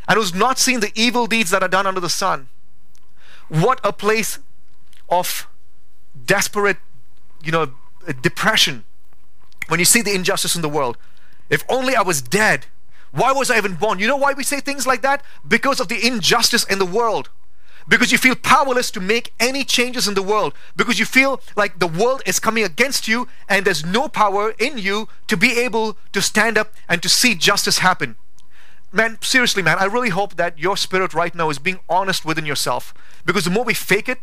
and 0.07 0.17
who's 0.17 0.35
not 0.35 0.59
seen 0.59 0.81
the 0.81 0.91
evil 0.93 1.25
deeds 1.25 1.49
that 1.49 1.63
are 1.63 1.69
done 1.69 1.87
under 1.87 2.01
the 2.01 2.09
sun. 2.09 2.49
What 3.47 3.79
a 3.83 3.93
place 3.93 4.39
of 5.09 5.47
desperate, 6.25 6.77
you 7.41 7.51
know, 7.51 7.71
depression 8.21 8.83
when 9.69 9.79
you 9.79 9.85
see 9.85 10.01
the 10.01 10.13
injustice 10.13 10.55
in 10.55 10.61
the 10.61 10.69
world. 10.69 10.97
If 11.49 11.63
only 11.69 11.95
I 11.95 12.01
was 12.01 12.21
dead. 12.21 12.65
Why 13.11 13.31
was 13.31 13.49
I 13.49 13.57
even 13.57 13.75
born? 13.75 13.99
You 13.99 14.07
know 14.07 14.17
why 14.17 14.33
we 14.33 14.43
say 14.43 14.59
things 14.59 14.85
like 14.85 15.01
that? 15.01 15.23
Because 15.47 15.79
of 15.79 15.87
the 15.87 16.05
injustice 16.05 16.63
in 16.63 16.79
the 16.79 16.85
world. 16.85 17.29
Because 17.87 18.11
you 18.11 18.17
feel 18.17 18.35
powerless 18.35 18.91
to 18.91 18.99
make 18.99 19.33
any 19.39 19.63
changes 19.63 20.07
in 20.07 20.13
the 20.13 20.21
world. 20.21 20.53
Because 20.75 20.99
you 20.99 21.05
feel 21.05 21.39
like 21.55 21.79
the 21.79 21.87
world 21.87 22.21
is 22.25 22.39
coming 22.39 22.63
against 22.63 23.07
you 23.07 23.27
and 23.47 23.65
there's 23.65 23.85
no 23.85 24.09
power 24.09 24.53
in 24.59 24.77
you 24.77 25.07
to 25.27 25.37
be 25.37 25.57
able 25.59 25.97
to 26.11 26.21
stand 26.21 26.57
up 26.57 26.73
and 26.89 27.01
to 27.01 27.09
see 27.09 27.33
justice 27.33 27.79
happen. 27.79 28.17
Man, 28.91 29.17
seriously, 29.21 29.63
man, 29.63 29.77
I 29.79 29.85
really 29.85 30.09
hope 30.09 30.35
that 30.35 30.59
your 30.59 30.75
spirit 30.75 31.13
right 31.13 31.33
now 31.33 31.49
is 31.49 31.59
being 31.59 31.79
honest 31.89 32.25
within 32.25 32.45
yourself. 32.45 32.93
Because 33.25 33.45
the 33.45 33.51
more 33.51 33.63
we 33.63 33.73
fake 33.73 34.09
it, 34.09 34.19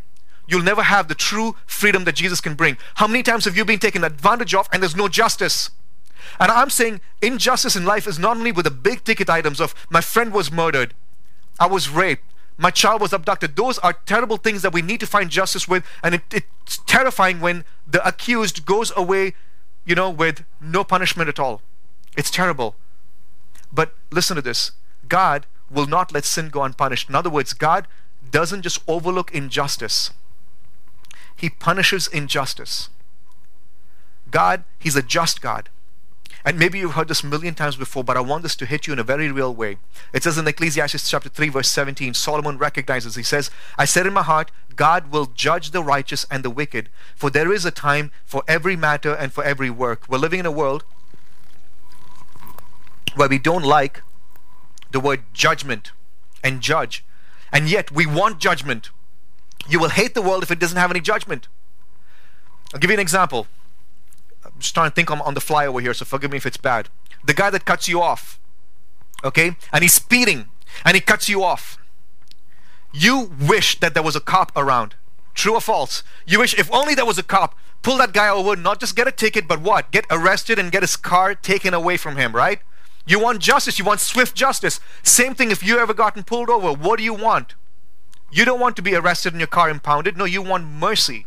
you'll 0.46 0.62
never 0.62 0.82
have 0.82 1.08
the 1.08 1.14
true 1.14 1.56
freedom 1.66 2.04
that 2.04 2.16
Jesus 2.16 2.40
can 2.40 2.54
bring. 2.54 2.76
How 2.96 3.06
many 3.06 3.22
times 3.22 3.46
have 3.46 3.56
you 3.56 3.64
been 3.64 3.78
taken 3.78 4.04
advantage 4.04 4.54
of 4.54 4.68
and 4.72 4.82
there's 4.82 4.96
no 4.96 5.08
justice? 5.08 5.70
And 6.38 6.50
I'm 6.50 6.70
saying 6.70 7.00
injustice 7.22 7.76
in 7.76 7.84
life 7.84 8.06
is 8.06 8.18
not 8.18 8.36
only 8.36 8.52
with 8.52 8.64
the 8.64 8.70
big 8.70 9.04
ticket 9.04 9.30
items 9.30 9.60
of 9.60 9.74
my 9.90 10.00
friend 10.00 10.32
was 10.32 10.50
murdered, 10.50 10.94
I 11.60 11.66
was 11.66 11.88
raped, 11.88 12.24
my 12.56 12.70
child 12.70 13.00
was 13.00 13.12
abducted. 13.12 13.56
Those 13.56 13.78
are 13.78 13.92
terrible 13.92 14.36
things 14.36 14.62
that 14.62 14.72
we 14.72 14.82
need 14.82 15.00
to 15.00 15.06
find 15.06 15.30
justice 15.30 15.66
with. 15.66 15.84
And 16.02 16.16
it, 16.16 16.22
it's 16.32 16.78
terrifying 16.86 17.40
when 17.40 17.64
the 17.86 18.06
accused 18.06 18.64
goes 18.64 18.92
away, 18.96 19.34
you 19.84 19.94
know, 19.94 20.10
with 20.10 20.44
no 20.60 20.84
punishment 20.84 21.28
at 21.28 21.40
all. 21.40 21.62
It's 22.16 22.30
terrible. 22.30 22.76
But 23.72 23.94
listen 24.10 24.36
to 24.36 24.42
this 24.42 24.72
God 25.08 25.46
will 25.70 25.86
not 25.86 26.12
let 26.12 26.24
sin 26.24 26.48
go 26.48 26.62
unpunished. 26.62 27.08
In 27.08 27.14
other 27.14 27.30
words, 27.30 27.52
God 27.52 27.88
doesn't 28.30 28.62
just 28.62 28.80
overlook 28.86 29.34
injustice, 29.34 30.10
He 31.36 31.50
punishes 31.50 32.06
injustice. 32.06 32.88
God, 34.30 34.64
He's 34.78 34.96
a 34.96 35.02
just 35.02 35.40
God. 35.40 35.68
And 36.44 36.58
maybe 36.58 36.78
you've 36.78 36.92
heard 36.92 37.08
this 37.08 37.22
a 37.22 37.26
million 37.26 37.54
times 37.54 37.76
before, 37.76 38.04
but 38.04 38.18
I 38.18 38.20
want 38.20 38.42
this 38.42 38.54
to 38.56 38.66
hit 38.66 38.86
you 38.86 38.92
in 38.92 38.98
a 38.98 39.04
very 39.04 39.32
real 39.32 39.54
way. 39.54 39.78
It 40.12 40.22
says 40.22 40.36
in 40.36 40.46
Ecclesiastes 40.46 41.08
chapter 41.08 41.30
3, 41.30 41.48
verse 41.48 41.70
17, 41.70 42.12
Solomon 42.12 42.58
recognizes, 42.58 43.14
he 43.14 43.22
says, 43.22 43.50
I 43.78 43.86
said 43.86 44.06
in 44.06 44.12
my 44.12 44.22
heart, 44.22 44.50
God 44.76 45.10
will 45.10 45.26
judge 45.26 45.70
the 45.70 45.82
righteous 45.82 46.26
and 46.30 46.44
the 46.44 46.50
wicked, 46.50 46.90
for 47.16 47.30
there 47.30 47.50
is 47.50 47.64
a 47.64 47.70
time 47.70 48.10
for 48.26 48.42
every 48.46 48.76
matter 48.76 49.14
and 49.14 49.32
for 49.32 49.42
every 49.42 49.70
work. 49.70 50.04
We're 50.06 50.18
living 50.18 50.40
in 50.40 50.46
a 50.46 50.52
world 50.52 50.84
where 53.14 53.28
we 53.28 53.38
don't 53.38 53.64
like 53.64 54.02
the 54.90 55.00
word 55.00 55.22
judgment 55.32 55.92
and 56.42 56.60
judge, 56.60 57.04
and 57.52 57.70
yet 57.70 57.90
we 57.90 58.04
want 58.04 58.38
judgment. 58.38 58.90
You 59.66 59.80
will 59.80 59.88
hate 59.88 60.12
the 60.12 60.22
world 60.22 60.42
if 60.42 60.50
it 60.50 60.58
doesn't 60.58 60.76
have 60.76 60.90
any 60.90 61.00
judgment. 61.00 61.48
I'll 62.74 62.80
give 62.80 62.90
you 62.90 62.94
an 62.96 63.00
example. 63.00 63.46
Just 64.64 64.74
trying 64.74 64.90
to 64.90 64.94
think 64.94 65.10
on, 65.10 65.20
on 65.20 65.34
the 65.34 65.40
fly 65.42 65.66
over 65.66 65.78
here, 65.78 65.92
so 65.92 66.06
forgive 66.06 66.30
me 66.30 66.38
if 66.38 66.46
it's 66.46 66.56
bad. 66.56 66.88
The 67.22 67.34
guy 67.34 67.50
that 67.50 67.66
cuts 67.66 67.86
you 67.86 68.00
off, 68.00 68.40
okay, 69.22 69.56
and 69.72 69.82
he's 69.82 69.92
speeding. 69.92 70.46
and 70.84 70.94
he 70.94 71.00
cuts 71.00 71.28
you 71.28 71.44
off. 71.44 71.78
You 72.92 73.30
wish 73.40 73.78
that 73.80 73.94
there 73.94 74.02
was 74.02 74.16
a 74.16 74.20
cop 74.20 74.52
around. 74.56 74.94
True 75.34 75.54
or 75.54 75.60
false? 75.60 76.02
You 76.26 76.38
wish 76.38 76.58
if 76.58 76.72
only 76.72 76.94
there 76.94 77.04
was 77.04 77.18
a 77.18 77.22
cop, 77.22 77.54
pull 77.82 77.98
that 77.98 78.12
guy 78.12 78.28
over, 78.28 78.56
not 78.56 78.80
just 78.80 78.96
get 78.96 79.06
a 79.08 79.12
ticket, 79.12 79.46
but 79.46 79.60
what? 79.60 79.90
Get 79.90 80.06
arrested 80.10 80.58
and 80.58 80.72
get 80.72 80.82
his 80.82 80.96
car 80.96 81.34
taken 81.34 81.74
away 81.74 81.96
from 81.96 82.16
him, 82.16 82.32
right? 82.34 82.60
You 83.06 83.20
want 83.20 83.40
justice, 83.40 83.78
you 83.78 83.84
want 83.84 84.00
swift 84.00 84.34
justice. 84.34 84.80
Same 85.02 85.34
thing 85.34 85.50
if 85.50 85.62
you 85.62 85.78
ever 85.78 85.92
gotten 85.92 86.22
pulled 86.22 86.48
over. 86.48 86.72
What 86.72 86.96
do 86.96 87.04
you 87.04 87.12
want? 87.12 87.54
You 88.32 88.44
don't 88.44 88.60
want 88.60 88.76
to 88.76 88.82
be 88.82 88.94
arrested 88.94 89.34
and 89.34 89.40
your 89.40 89.46
car 89.46 89.68
impounded. 89.68 90.16
No, 90.16 90.24
you 90.24 90.40
want 90.40 90.66
mercy. 90.66 91.26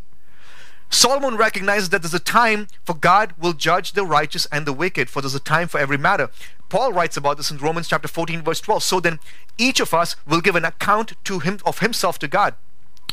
Solomon 0.89 1.35
recognizes 1.35 1.89
that 1.89 2.01
there's 2.01 2.13
a 2.13 2.19
time 2.19 2.67
for 2.85 2.93
God 2.93 3.33
will 3.37 3.53
judge 3.53 3.91
the 3.91 4.05
righteous 4.05 4.47
and 4.51 4.65
the 4.65 4.73
wicked, 4.73 5.09
for 5.09 5.21
there's 5.21 5.35
a 5.35 5.39
time 5.39 5.67
for 5.67 5.79
every 5.79 5.97
matter. 5.97 6.29
Paul 6.69 6.93
writes 6.93 7.17
about 7.17 7.37
this 7.37 7.51
in 7.51 7.57
Romans 7.57 7.87
chapter 7.87 8.07
14, 8.07 8.41
verse 8.41 8.61
12. 8.61 8.83
So 8.83 8.99
then 8.99 9.19
each 9.57 9.79
of 9.79 9.93
us 9.93 10.15
will 10.25 10.41
give 10.41 10.55
an 10.55 10.65
account 10.65 11.13
to 11.25 11.39
him 11.39 11.59
of 11.65 11.79
himself 11.79 12.19
to 12.19 12.27
God. 12.27 12.55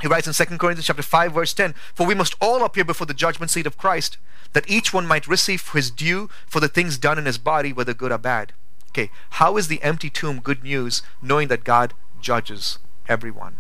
He 0.03 0.09
writes 0.09 0.27
in 0.27 0.33
2 0.33 0.59
Corinthians 0.59 0.87
chapter 0.87 1.03
5, 1.03 1.33
verse 1.33 1.53
10, 1.53 1.75
For 1.95 2.07
we 2.07 2.15
must 2.15 2.35
all 2.41 2.65
appear 2.65 2.85
before 2.85 3.07
the 3.07 3.15
judgment 3.15 3.51
seat 3.51 3.67
of 3.67 3.79
Christ, 3.79 4.19
that 4.53 4.69
each 4.69 4.93
one 4.93 5.07
might 5.07 5.29
receive 5.29 5.69
his 5.69 5.91
due 5.91 6.29
for 6.47 6.61
the 6.61 6.69
things 6.69 6.99
done 6.99 7.19
in 7.19 7.27
his 7.27 7.39
body, 7.39 7.73
whether 7.73 7.95
good 7.95 8.13
or 8.13 8.19
bad. 8.19 8.53
Okay, 8.91 9.11
how 9.31 9.57
is 9.57 9.69
the 9.69 9.83
empty 9.83 10.11
tomb 10.11 10.41
good 10.41 10.63
news, 10.63 11.03
knowing 11.21 11.49
that 11.49 11.65
God 11.65 11.95
judges 12.21 12.79
everyone? 13.09 13.57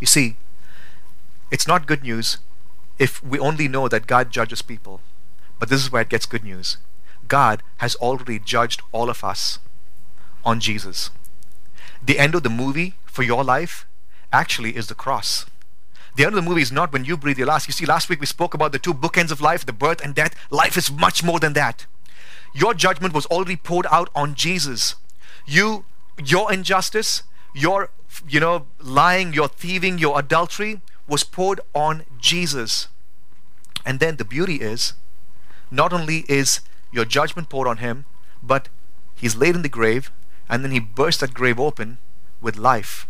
You 0.00 0.06
see, 0.06 0.36
it's 1.50 1.66
not 1.66 1.86
good 1.86 2.02
news 2.02 2.38
if 2.98 3.22
we 3.24 3.38
only 3.38 3.68
know 3.68 3.88
that 3.88 4.06
God 4.06 4.30
judges 4.30 4.62
people. 4.62 5.00
But 5.58 5.68
this 5.68 5.82
is 5.82 5.92
where 5.92 6.02
it 6.02 6.08
gets 6.08 6.26
good 6.26 6.44
news. 6.44 6.76
God 7.26 7.62
has 7.78 7.94
already 7.96 8.38
judged 8.38 8.82
all 8.92 9.10
of 9.10 9.22
us 9.22 9.58
on 10.44 10.60
Jesus. 10.60 11.10
The 12.04 12.18
end 12.18 12.34
of 12.34 12.42
the 12.42 12.50
movie 12.50 12.94
for 13.04 13.22
your 13.22 13.44
life 13.44 13.86
actually 14.32 14.76
is 14.76 14.86
the 14.86 14.94
cross. 14.94 15.46
The 16.16 16.24
end 16.24 16.36
of 16.36 16.42
the 16.42 16.48
movie 16.48 16.62
is 16.62 16.72
not 16.72 16.92
when 16.92 17.04
you 17.04 17.16
breathe 17.16 17.38
your 17.38 17.46
last. 17.46 17.68
You 17.68 17.72
see, 17.72 17.86
last 17.86 18.08
week 18.08 18.20
we 18.20 18.26
spoke 18.26 18.54
about 18.54 18.72
the 18.72 18.78
two 18.78 18.94
bookends 18.94 19.30
of 19.30 19.40
life, 19.40 19.64
the 19.64 19.72
birth 19.72 20.00
and 20.02 20.14
death. 20.14 20.34
Life 20.50 20.76
is 20.76 20.90
much 20.90 21.22
more 21.22 21.38
than 21.38 21.52
that. 21.52 21.86
Your 22.54 22.74
judgment 22.74 23.14
was 23.14 23.26
already 23.26 23.56
poured 23.56 23.86
out 23.90 24.10
on 24.14 24.34
Jesus. 24.34 24.96
You, 25.46 25.84
your 26.24 26.52
injustice, 26.52 27.22
your, 27.54 27.90
you 28.28 28.40
know, 28.40 28.66
lying, 28.80 29.32
your 29.32 29.48
thieving, 29.48 29.98
your 29.98 30.18
adultery 30.18 30.80
was 31.08 31.24
poured 31.24 31.60
on 31.74 32.04
Jesus. 32.20 32.88
And 33.84 33.98
then 33.98 34.16
the 34.16 34.24
beauty 34.24 34.56
is, 34.56 34.92
not 35.70 35.92
only 35.92 36.24
is 36.28 36.60
your 36.92 37.04
judgment 37.04 37.48
poured 37.48 37.66
on 37.66 37.78
him, 37.78 38.04
but 38.42 38.68
he's 39.16 39.36
laid 39.36 39.54
in 39.54 39.62
the 39.62 39.68
grave, 39.68 40.10
and 40.48 40.62
then 40.62 40.70
he 40.70 40.80
bursts 40.80 41.20
that 41.20 41.34
grave 41.34 41.58
open 41.58 41.98
with 42.40 42.56
life. 42.56 43.06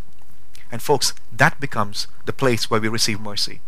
And 0.70 0.80
folks, 0.80 1.14
that 1.32 1.60
becomes 1.60 2.06
the 2.26 2.32
place 2.32 2.70
where 2.70 2.80
we 2.80 2.88
receive 2.88 3.20
mercy. 3.20 3.60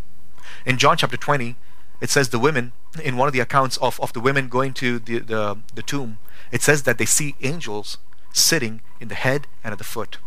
In 0.67 0.79
John 0.79 0.97
chapter 0.97 1.17
20, 1.17 1.57
it 2.01 2.11
says 2.11 2.29
the 2.29 2.39
women, 2.39 2.73
in 3.03 3.17
one 3.17 3.27
of 3.27 3.33
the 3.33 3.41
accounts 3.41 3.77
of, 3.79 4.01
of 4.01 4.13
the 4.13 4.21
women 4.21 4.49
going 4.49 4.73
to 4.75 4.99
the, 4.99 5.19
the, 5.19 5.59
the 5.75 5.83
tomb, 5.83 6.19
it 6.51 6.63
says 6.63 6.83
that 6.85 6.99
they 6.99 7.05
see 7.05 7.37
angels 7.43 7.99
sitting 8.33 8.81
in 9.01 9.09
the 9.09 9.15
head 9.15 9.47
and 9.63 9.73
at 9.73 9.79
the 9.79 9.85
foot. 9.85 10.19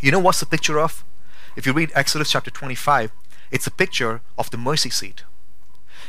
You 0.00 0.10
know 0.10 0.18
what's 0.18 0.40
the 0.40 0.46
picture 0.46 0.78
of? 0.78 1.04
If 1.56 1.66
you 1.66 1.72
read 1.72 1.92
Exodus 1.94 2.30
chapter 2.30 2.50
25, 2.50 3.12
it's 3.50 3.66
a 3.66 3.70
picture 3.70 4.20
of 4.36 4.50
the 4.50 4.56
mercy 4.56 4.90
seat. 4.90 5.24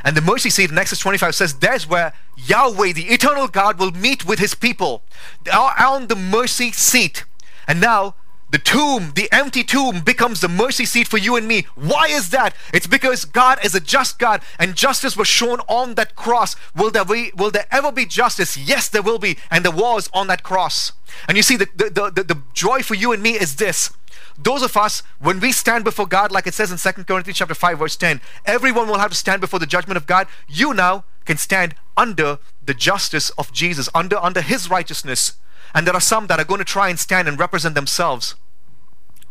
And 0.04 0.16
the 0.16 0.22
mercy 0.22 0.50
seat 0.50 0.72
in 0.72 0.78
Exodus 0.78 1.00
25 1.00 1.36
says 1.36 1.54
that's 1.54 1.88
where 1.88 2.14
Yahweh, 2.38 2.94
the 2.94 3.06
eternal 3.06 3.48
God, 3.48 3.80
will 3.80 3.92
meet 3.92 4.25
with 4.25 4.40
his 4.40 4.54
people 4.54 5.04
on 5.52 6.08
the 6.08 6.16
mercy 6.16 6.72
seat. 6.72 7.24
And 7.68 7.80
now 7.82 8.16
the 8.52 8.60
tomb, 8.60 9.12
the 9.16 9.32
empty 9.32 9.64
tomb, 9.64 10.02
becomes 10.02 10.40
the 10.40 10.48
mercy 10.48 10.86
seat 10.86 11.08
for 11.08 11.18
you 11.18 11.36
and 11.36 11.48
me. 11.48 11.66
Why 11.75 12.08
is 12.08 12.30
that? 12.30 12.56
It's 12.74 12.88
because 12.88 13.25
God 13.25 13.64
is 13.66 13.74
a 13.75 13.80
just 13.80 14.20
God 14.20 14.42
and 14.60 14.75
justice 14.75 15.18
was 15.18 15.28
shown 15.28 15.60
on 15.68 15.96
that 15.96 16.16
cross. 16.16 16.56
Will 16.75 16.92
there, 16.92 17.06
be, 17.06 17.32
will 17.36 17.52
there 17.52 17.66
ever 17.72 17.92
be 17.92 18.06
justice? 18.06 18.56
Yes, 18.56 18.88
there 18.88 19.02
will 19.02 19.20
be. 19.20 19.38
And 19.50 19.66
there 19.66 19.72
was 19.72 20.10
on 20.14 20.28
that 20.28 20.44
cross. 20.44 20.92
And 21.28 21.38
you 21.38 21.44
see, 21.44 21.58
the, 21.58 21.68
the, 21.75 22.12
the, 22.14 22.24
the 22.24 22.42
joy 22.54 22.82
for 22.82 22.94
you 22.94 23.12
and 23.12 23.22
me 23.24 23.32
is 23.32 23.56
this. 23.56 23.92
Those 24.38 24.64
of 24.64 24.75
us, 24.78 25.02
when 25.20 25.40
we 25.40 25.52
stand 25.52 25.84
before 25.84 26.08
God, 26.08 26.32
like 26.32 26.46
it 26.46 26.54
says 26.54 26.72
in 26.72 26.78
2 26.78 27.04
Corinthians 27.06 27.38
chapter 27.38 27.56
5, 27.56 27.80
verse 27.80 27.96
10, 27.96 28.22
everyone 28.46 28.88
will 28.88 29.00
have 29.00 29.12
to 29.12 29.18
stand 29.18 29.42
before 29.42 29.60
the 29.60 29.66
judgment 29.66 29.98
of 29.98 30.08
God. 30.08 30.28
You 30.48 30.74
now 30.74 31.06
can 31.25 31.38
stand 31.38 31.75
under 31.98 32.40
the 32.64 32.74
justice 32.74 33.32
of 33.32 33.52
Jesus, 33.52 33.90
under, 33.96 34.18
under 34.18 34.42
his 34.42 34.70
righteousness 34.70 35.34
and 35.75 35.86
there 35.86 35.94
are 35.94 36.01
some 36.01 36.27
that 36.27 36.39
are 36.39 36.46
going 36.46 36.60
to 36.60 36.65
try 36.65 36.89
and 36.89 36.98
stand 36.98 37.27
and 37.27 37.38
represent 37.38 37.75
themselves. 37.75 38.36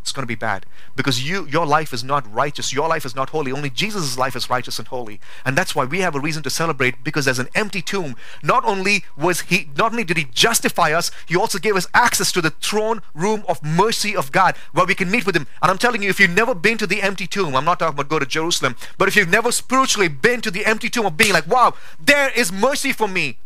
It's 0.02 0.12
going 0.12 0.24
to 0.24 0.26
be 0.26 0.34
bad. 0.34 0.66
Because 0.94 1.26
you 1.26 1.46
your 1.46 1.64
life 1.64 1.94
is 1.94 2.04
not 2.04 2.30
righteous. 2.30 2.74
Your 2.74 2.86
life 2.86 3.06
is 3.06 3.16
not 3.16 3.30
holy. 3.30 3.50
Only 3.50 3.70
jesus' 3.70 4.18
life 4.18 4.36
is 4.36 4.50
righteous 4.50 4.78
and 4.78 4.86
holy. 4.86 5.18
And 5.46 5.56
that's 5.56 5.74
why 5.74 5.86
we 5.86 6.00
have 6.00 6.14
a 6.14 6.20
reason 6.20 6.42
to 6.42 6.50
celebrate 6.50 7.02
because 7.02 7.24
there's 7.24 7.38
an 7.38 7.48
empty 7.54 7.80
tomb. 7.80 8.14
Not 8.42 8.66
only 8.66 9.06
was 9.16 9.40
he 9.40 9.70
not 9.78 9.92
only 9.92 10.04
did 10.04 10.18
he 10.18 10.24
justify 10.24 10.92
us 10.92 11.10
he 11.26 11.34
also 11.34 11.58
gave 11.58 11.74
us 11.74 11.86
access 11.94 12.30
to 12.32 12.42
the 12.42 12.50
throne 12.50 13.00
room 13.14 13.44
of 13.48 13.62
mercy 13.62 14.14
of 14.14 14.30
god 14.30 14.58
where 14.72 14.84
we 14.84 14.94
can 14.94 15.10
meet 15.10 15.24
with 15.24 15.34
him. 15.34 15.46
And 15.62 15.70
i'm 15.70 15.78
telling 15.78 16.02
you 16.02 16.10
if 16.10 16.20
you've 16.20 16.30
never 16.30 16.54
been 16.54 16.76
to 16.78 16.86
the 16.86 17.00
empty 17.00 17.26
tomb 17.26 17.56
i'm 17.56 17.64
not 17.64 17.78
talking 17.78 17.94
about 17.94 18.10
go 18.10 18.18
to 18.18 18.26
jerusalem 18.26 18.76
but 18.98 19.08
if 19.08 19.16
you've 19.16 19.30
never 19.30 19.50
spiritually 19.50 20.08
been 20.08 20.42
to 20.42 20.50
the 20.50 20.66
empty 20.66 20.90
tomb 20.90 21.06
of 21.06 21.16
being 21.16 21.32
like 21.32 21.46
wow 21.46 21.72
there 21.98 22.30
is 22.36 22.52
mercy 22.52 22.92
for 22.92 23.08
me 23.08 23.38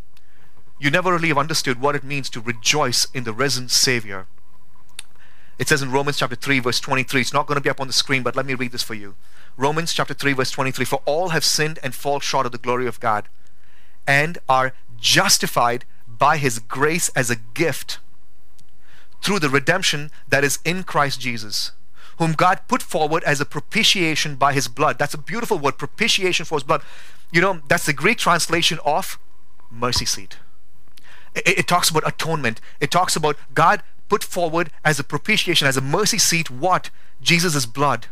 you 0.78 0.90
never 0.90 1.12
really 1.12 1.28
have 1.28 1.38
understood 1.38 1.80
what 1.80 1.96
it 1.96 2.04
means 2.04 2.30
to 2.30 2.40
rejoice 2.40 3.06
in 3.12 3.24
the 3.24 3.32
risen 3.32 3.68
Savior. 3.68 4.26
It 5.58 5.68
says 5.68 5.82
in 5.82 5.90
Romans 5.90 6.18
chapter 6.18 6.36
3, 6.36 6.60
verse 6.60 6.78
23, 6.78 7.20
it's 7.20 7.32
not 7.32 7.46
going 7.46 7.56
to 7.56 7.62
be 7.62 7.70
up 7.70 7.80
on 7.80 7.88
the 7.88 7.92
screen, 7.92 8.22
but 8.22 8.36
let 8.36 8.46
me 8.46 8.54
read 8.54 8.70
this 8.70 8.84
for 8.84 8.94
you. 8.94 9.16
Romans 9.56 9.92
chapter 9.92 10.14
3, 10.14 10.34
verse 10.34 10.52
23 10.52 10.84
For 10.84 11.02
all 11.04 11.30
have 11.30 11.44
sinned 11.44 11.80
and 11.82 11.94
fall 11.94 12.20
short 12.20 12.46
of 12.46 12.52
the 12.52 12.58
glory 12.58 12.86
of 12.86 13.00
God, 13.00 13.28
and 14.06 14.38
are 14.48 14.72
justified 14.96 15.84
by 16.06 16.36
his 16.36 16.60
grace 16.60 17.08
as 17.10 17.28
a 17.28 17.36
gift 17.36 17.98
through 19.20 19.40
the 19.40 19.50
redemption 19.50 20.12
that 20.28 20.44
is 20.44 20.60
in 20.64 20.84
Christ 20.84 21.20
Jesus, 21.20 21.72
whom 22.18 22.32
God 22.32 22.60
put 22.68 22.82
forward 22.82 23.24
as 23.24 23.40
a 23.40 23.44
propitiation 23.44 24.36
by 24.36 24.52
his 24.52 24.68
blood. 24.68 24.96
That's 24.98 25.14
a 25.14 25.18
beautiful 25.18 25.58
word, 25.58 25.76
propitiation 25.76 26.46
for 26.46 26.54
his 26.54 26.62
blood. 26.62 26.82
You 27.32 27.40
know, 27.40 27.60
that's 27.68 27.86
the 27.86 27.92
Greek 27.92 28.18
translation 28.18 28.78
of 28.84 29.18
mercy 29.70 30.04
seat. 30.04 30.36
It, 31.34 31.58
it 31.60 31.68
talks 31.68 31.90
about 31.90 32.06
atonement. 32.06 32.60
It 32.80 32.90
talks 32.90 33.16
about 33.16 33.36
God 33.54 33.82
put 34.08 34.24
forward 34.24 34.70
as 34.84 34.98
a 34.98 35.04
propitiation, 35.04 35.68
as 35.68 35.76
a 35.76 35.80
mercy 35.80 36.18
seat, 36.18 36.50
what? 36.50 36.90
Jesus' 37.20 37.66
blood. 37.66 38.06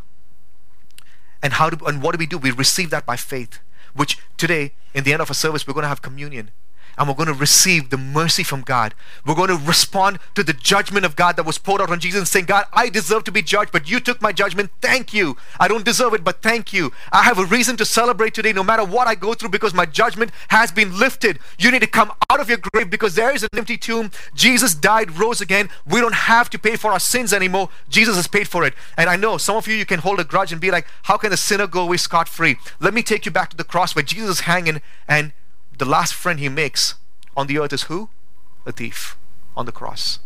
And 1.42 1.54
how 1.54 1.70
do 1.70 1.84
and 1.86 2.02
what 2.02 2.12
do 2.12 2.18
we 2.18 2.26
do? 2.26 2.38
We 2.38 2.50
receive 2.50 2.90
that 2.90 3.06
by 3.06 3.16
faith. 3.16 3.60
Which 3.94 4.18
today, 4.36 4.72
in 4.94 5.04
the 5.04 5.12
end 5.12 5.22
of 5.22 5.30
a 5.30 5.34
service, 5.34 5.66
we're 5.66 5.74
going 5.74 5.84
to 5.84 5.88
have 5.88 6.02
communion 6.02 6.50
and 6.96 7.08
we're 7.08 7.14
going 7.14 7.26
to 7.26 7.34
receive 7.34 7.90
the 7.90 7.96
mercy 7.98 8.42
from 8.42 8.62
God. 8.62 8.94
We're 9.24 9.34
going 9.34 9.48
to 9.48 9.66
respond 9.66 10.18
to 10.34 10.42
the 10.42 10.52
judgment 10.52 11.04
of 11.04 11.16
God 11.16 11.36
that 11.36 11.46
was 11.46 11.58
poured 11.58 11.80
out 11.80 11.90
on 11.90 12.00
Jesus 12.00 12.30
saying, 12.30 12.46
God, 12.46 12.66
I 12.72 12.88
deserve 12.88 13.24
to 13.24 13.32
be 13.32 13.42
judged, 13.42 13.72
but 13.72 13.90
you 13.90 14.00
took 14.00 14.22
my 14.22 14.32
judgment. 14.32 14.70
Thank 14.80 15.12
you. 15.12 15.36
I 15.60 15.68
don't 15.68 15.84
deserve 15.84 16.14
it, 16.14 16.24
but 16.24 16.42
thank 16.42 16.72
you. 16.72 16.92
I 17.12 17.22
have 17.22 17.38
a 17.38 17.44
reason 17.44 17.76
to 17.78 17.84
celebrate 17.84 18.34
today 18.34 18.52
no 18.52 18.64
matter 18.64 18.84
what 18.84 19.06
I 19.06 19.14
go 19.14 19.34
through 19.34 19.50
because 19.50 19.74
my 19.74 19.86
judgment 19.86 20.30
has 20.48 20.72
been 20.72 20.98
lifted. 20.98 21.38
You 21.58 21.70
need 21.70 21.82
to 21.82 21.86
come 21.86 22.12
out 22.30 22.40
of 22.40 22.48
your 22.48 22.58
grave 22.58 22.90
because 22.90 23.14
there 23.14 23.34
is 23.34 23.42
an 23.42 23.50
empty 23.56 23.76
tomb. 23.76 24.10
Jesus 24.34 24.74
died, 24.74 25.18
rose 25.18 25.40
again. 25.40 25.68
We 25.86 26.00
don't 26.00 26.14
have 26.14 26.50
to 26.50 26.58
pay 26.58 26.76
for 26.76 26.92
our 26.92 27.00
sins 27.00 27.32
anymore. 27.32 27.68
Jesus 27.88 28.16
has 28.16 28.26
paid 28.26 28.48
for 28.48 28.64
it. 28.64 28.74
And 28.96 29.10
I 29.10 29.16
know 29.16 29.36
some 29.38 29.56
of 29.56 29.68
you, 29.68 29.74
you 29.74 29.86
can 29.86 30.00
hold 30.00 30.20
a 30.20 30.24
grudge 30.24 30.52
and 30.52 30.60
be 30.60 30.70
like, 30.70 30.86
how 31.04 31.16
can 31.16 31.32
a 31.32 31.36
sinner 31.36 31.66
go 31.66 31.82
away 31.82 31.96
scot 31.96 32.28
free? 32.28 32.56
Let 32.80 32.94
me 32.94 33.02
take 33.02 33.26
you 33.26 33.32
back 33.32 33.50
to 33.50 33.56
the 33.56 33.64
cross 33.64 33.94
where 33.94 34.02
Jesus 34.02 34.30
is 34.30 34.40
hanging 34.40 34.80
and 35.08 35.32
the 35.78 35.84
last 35.84 36.14
friend 36.14 36.40
he 36.40 36.48
makes 36.48 36.94
on 37.36 37.46
the 37.46 37.58
earth 37.58 37.72
is 37.72 37.84
who? 37.84 38.08
A 38.64 38.72
thief 38.72 39.16
on 39.56 39.66
the 39.66 39.72
cross. 39.72 40.20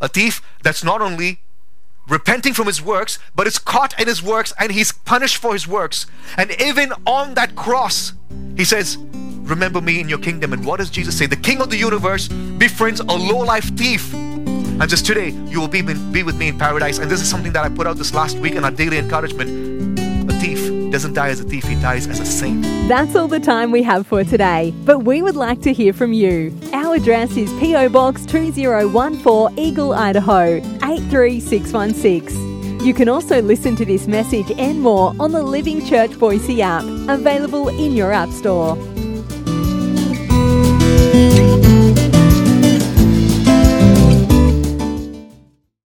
A 0.00 0.08
thief 0.08 0.42
that's 0.62 0.84
not 0.84 1.00
only 1.00 1.40
repenting 2.08 2.52
from 2.52 2.66
his 2.66 2.82
works, 2.82 3.18
but 3.34 3.46
is 3.46 3.58
caught 3.58 3.98
in 3.98 4.06
his 4.06 4.22
works 4.22 4.52
and 4.58 4.72
he's 4.72 4.92
punished 4.92 5.38
for 5.38 5.52
his 5.52 5.66
works. 5.66 6.06
And 6.36 6.50
even 6.60 6.92
on 7.06 7.34
that 7.34 7.56
cross, 7.56 8.12
he 8.56 8.64
says, 8.64 8.98
Remember 9.44 9.82
me 9.82 10.00
in 10.00 10.08
your 10.08 10.18
kingdom. 10.18 10.54
And 10.54 10.64
what 10.64 10.78
does 10.78 10.88
Jesus 10.88 11.18
say? 11.18 11.26
The 11.26 11.36
king 11.36 11.60
of 11.60 11.68
the 11.68 11.76
universe 11.76 12.28
befriends 12.28 13.00
a 13.00 13.04
low 13.04 13.38
life 13.38 13.76
thief. 13.76 14.12
And 14.14 14.88
just 14.88 15.04
today, 15.04 15.30
you 15.48 15.60
will 15.60 15.68
be, 15.68 15.82
be 15.82 16.22
with 16.22 16.36
me 16.36 16.48
in 16.48 16.58
paradise. 16.58 16.98
And 16.98 17.10
this 17.10 17.20
is 17.20 17.28
something 17.28 17.52
that 17.52 17.62
I 17.62 17.68
put 17.68 17.86
out 17.86 17.98
this 17.98 18.14
last 18.14 18.38
week 18.38 18.54
in 18.54 18.64
our 18.64 18.70
daily 18.70 18.96
encouragement. 18.96 19.93
Doesn't 20.94 21.14
die 21.14 21.30
as 21.30 21.40
a 21.40 21.44
thief, 21.44 21.64
he 21.64 21.74
dies 21.74 22.06
as 22.06 22.20
a 22.20 22.24
saint. 22.24 22.62
That's 22.86 23.16
all 23.16 23.26
the 23.26 23.40
time 23.40 23.72
we 23.72 23.82
have 23.82 24.06
for 24.06 24.22
today, 24.22 24.72
but 24.84 25.00
we 25.00 25.22
would 25.22 25.34
like 25.34 25.60
to 25.62 25.72
hear 25.72 25.92
from 25.92 26.12
you. 26.12 26.56
Our 26.72 26.94
address 26.94 27.36
is 27.36 27.52
PO 27.54 27.88
Box 27.88 28.24
2014 28.26 29.58
Eagle, 29.58 29.92
Idaho 29.92 30.58
83616. 30.84 32.80
You 32.86 32.94
can 32.94 33.08
also 33.08 33.42
listen 33.42 33.74
to 33.74 33.84
this 33.84 34.06
message 34.06 34.52
and 34.52 34.80
more 34.80 35.12
on 35.18 35.32
the 35.32 35.42
Living 35.42 35.84
Church 35.84 36.16
Boise 36.16 36.62
app, 36.62 36.84
available 37.08 37.70
in 37.70 37.96
your 37.96 38.12
App 38.12 38.28
Store. 38.28 38.76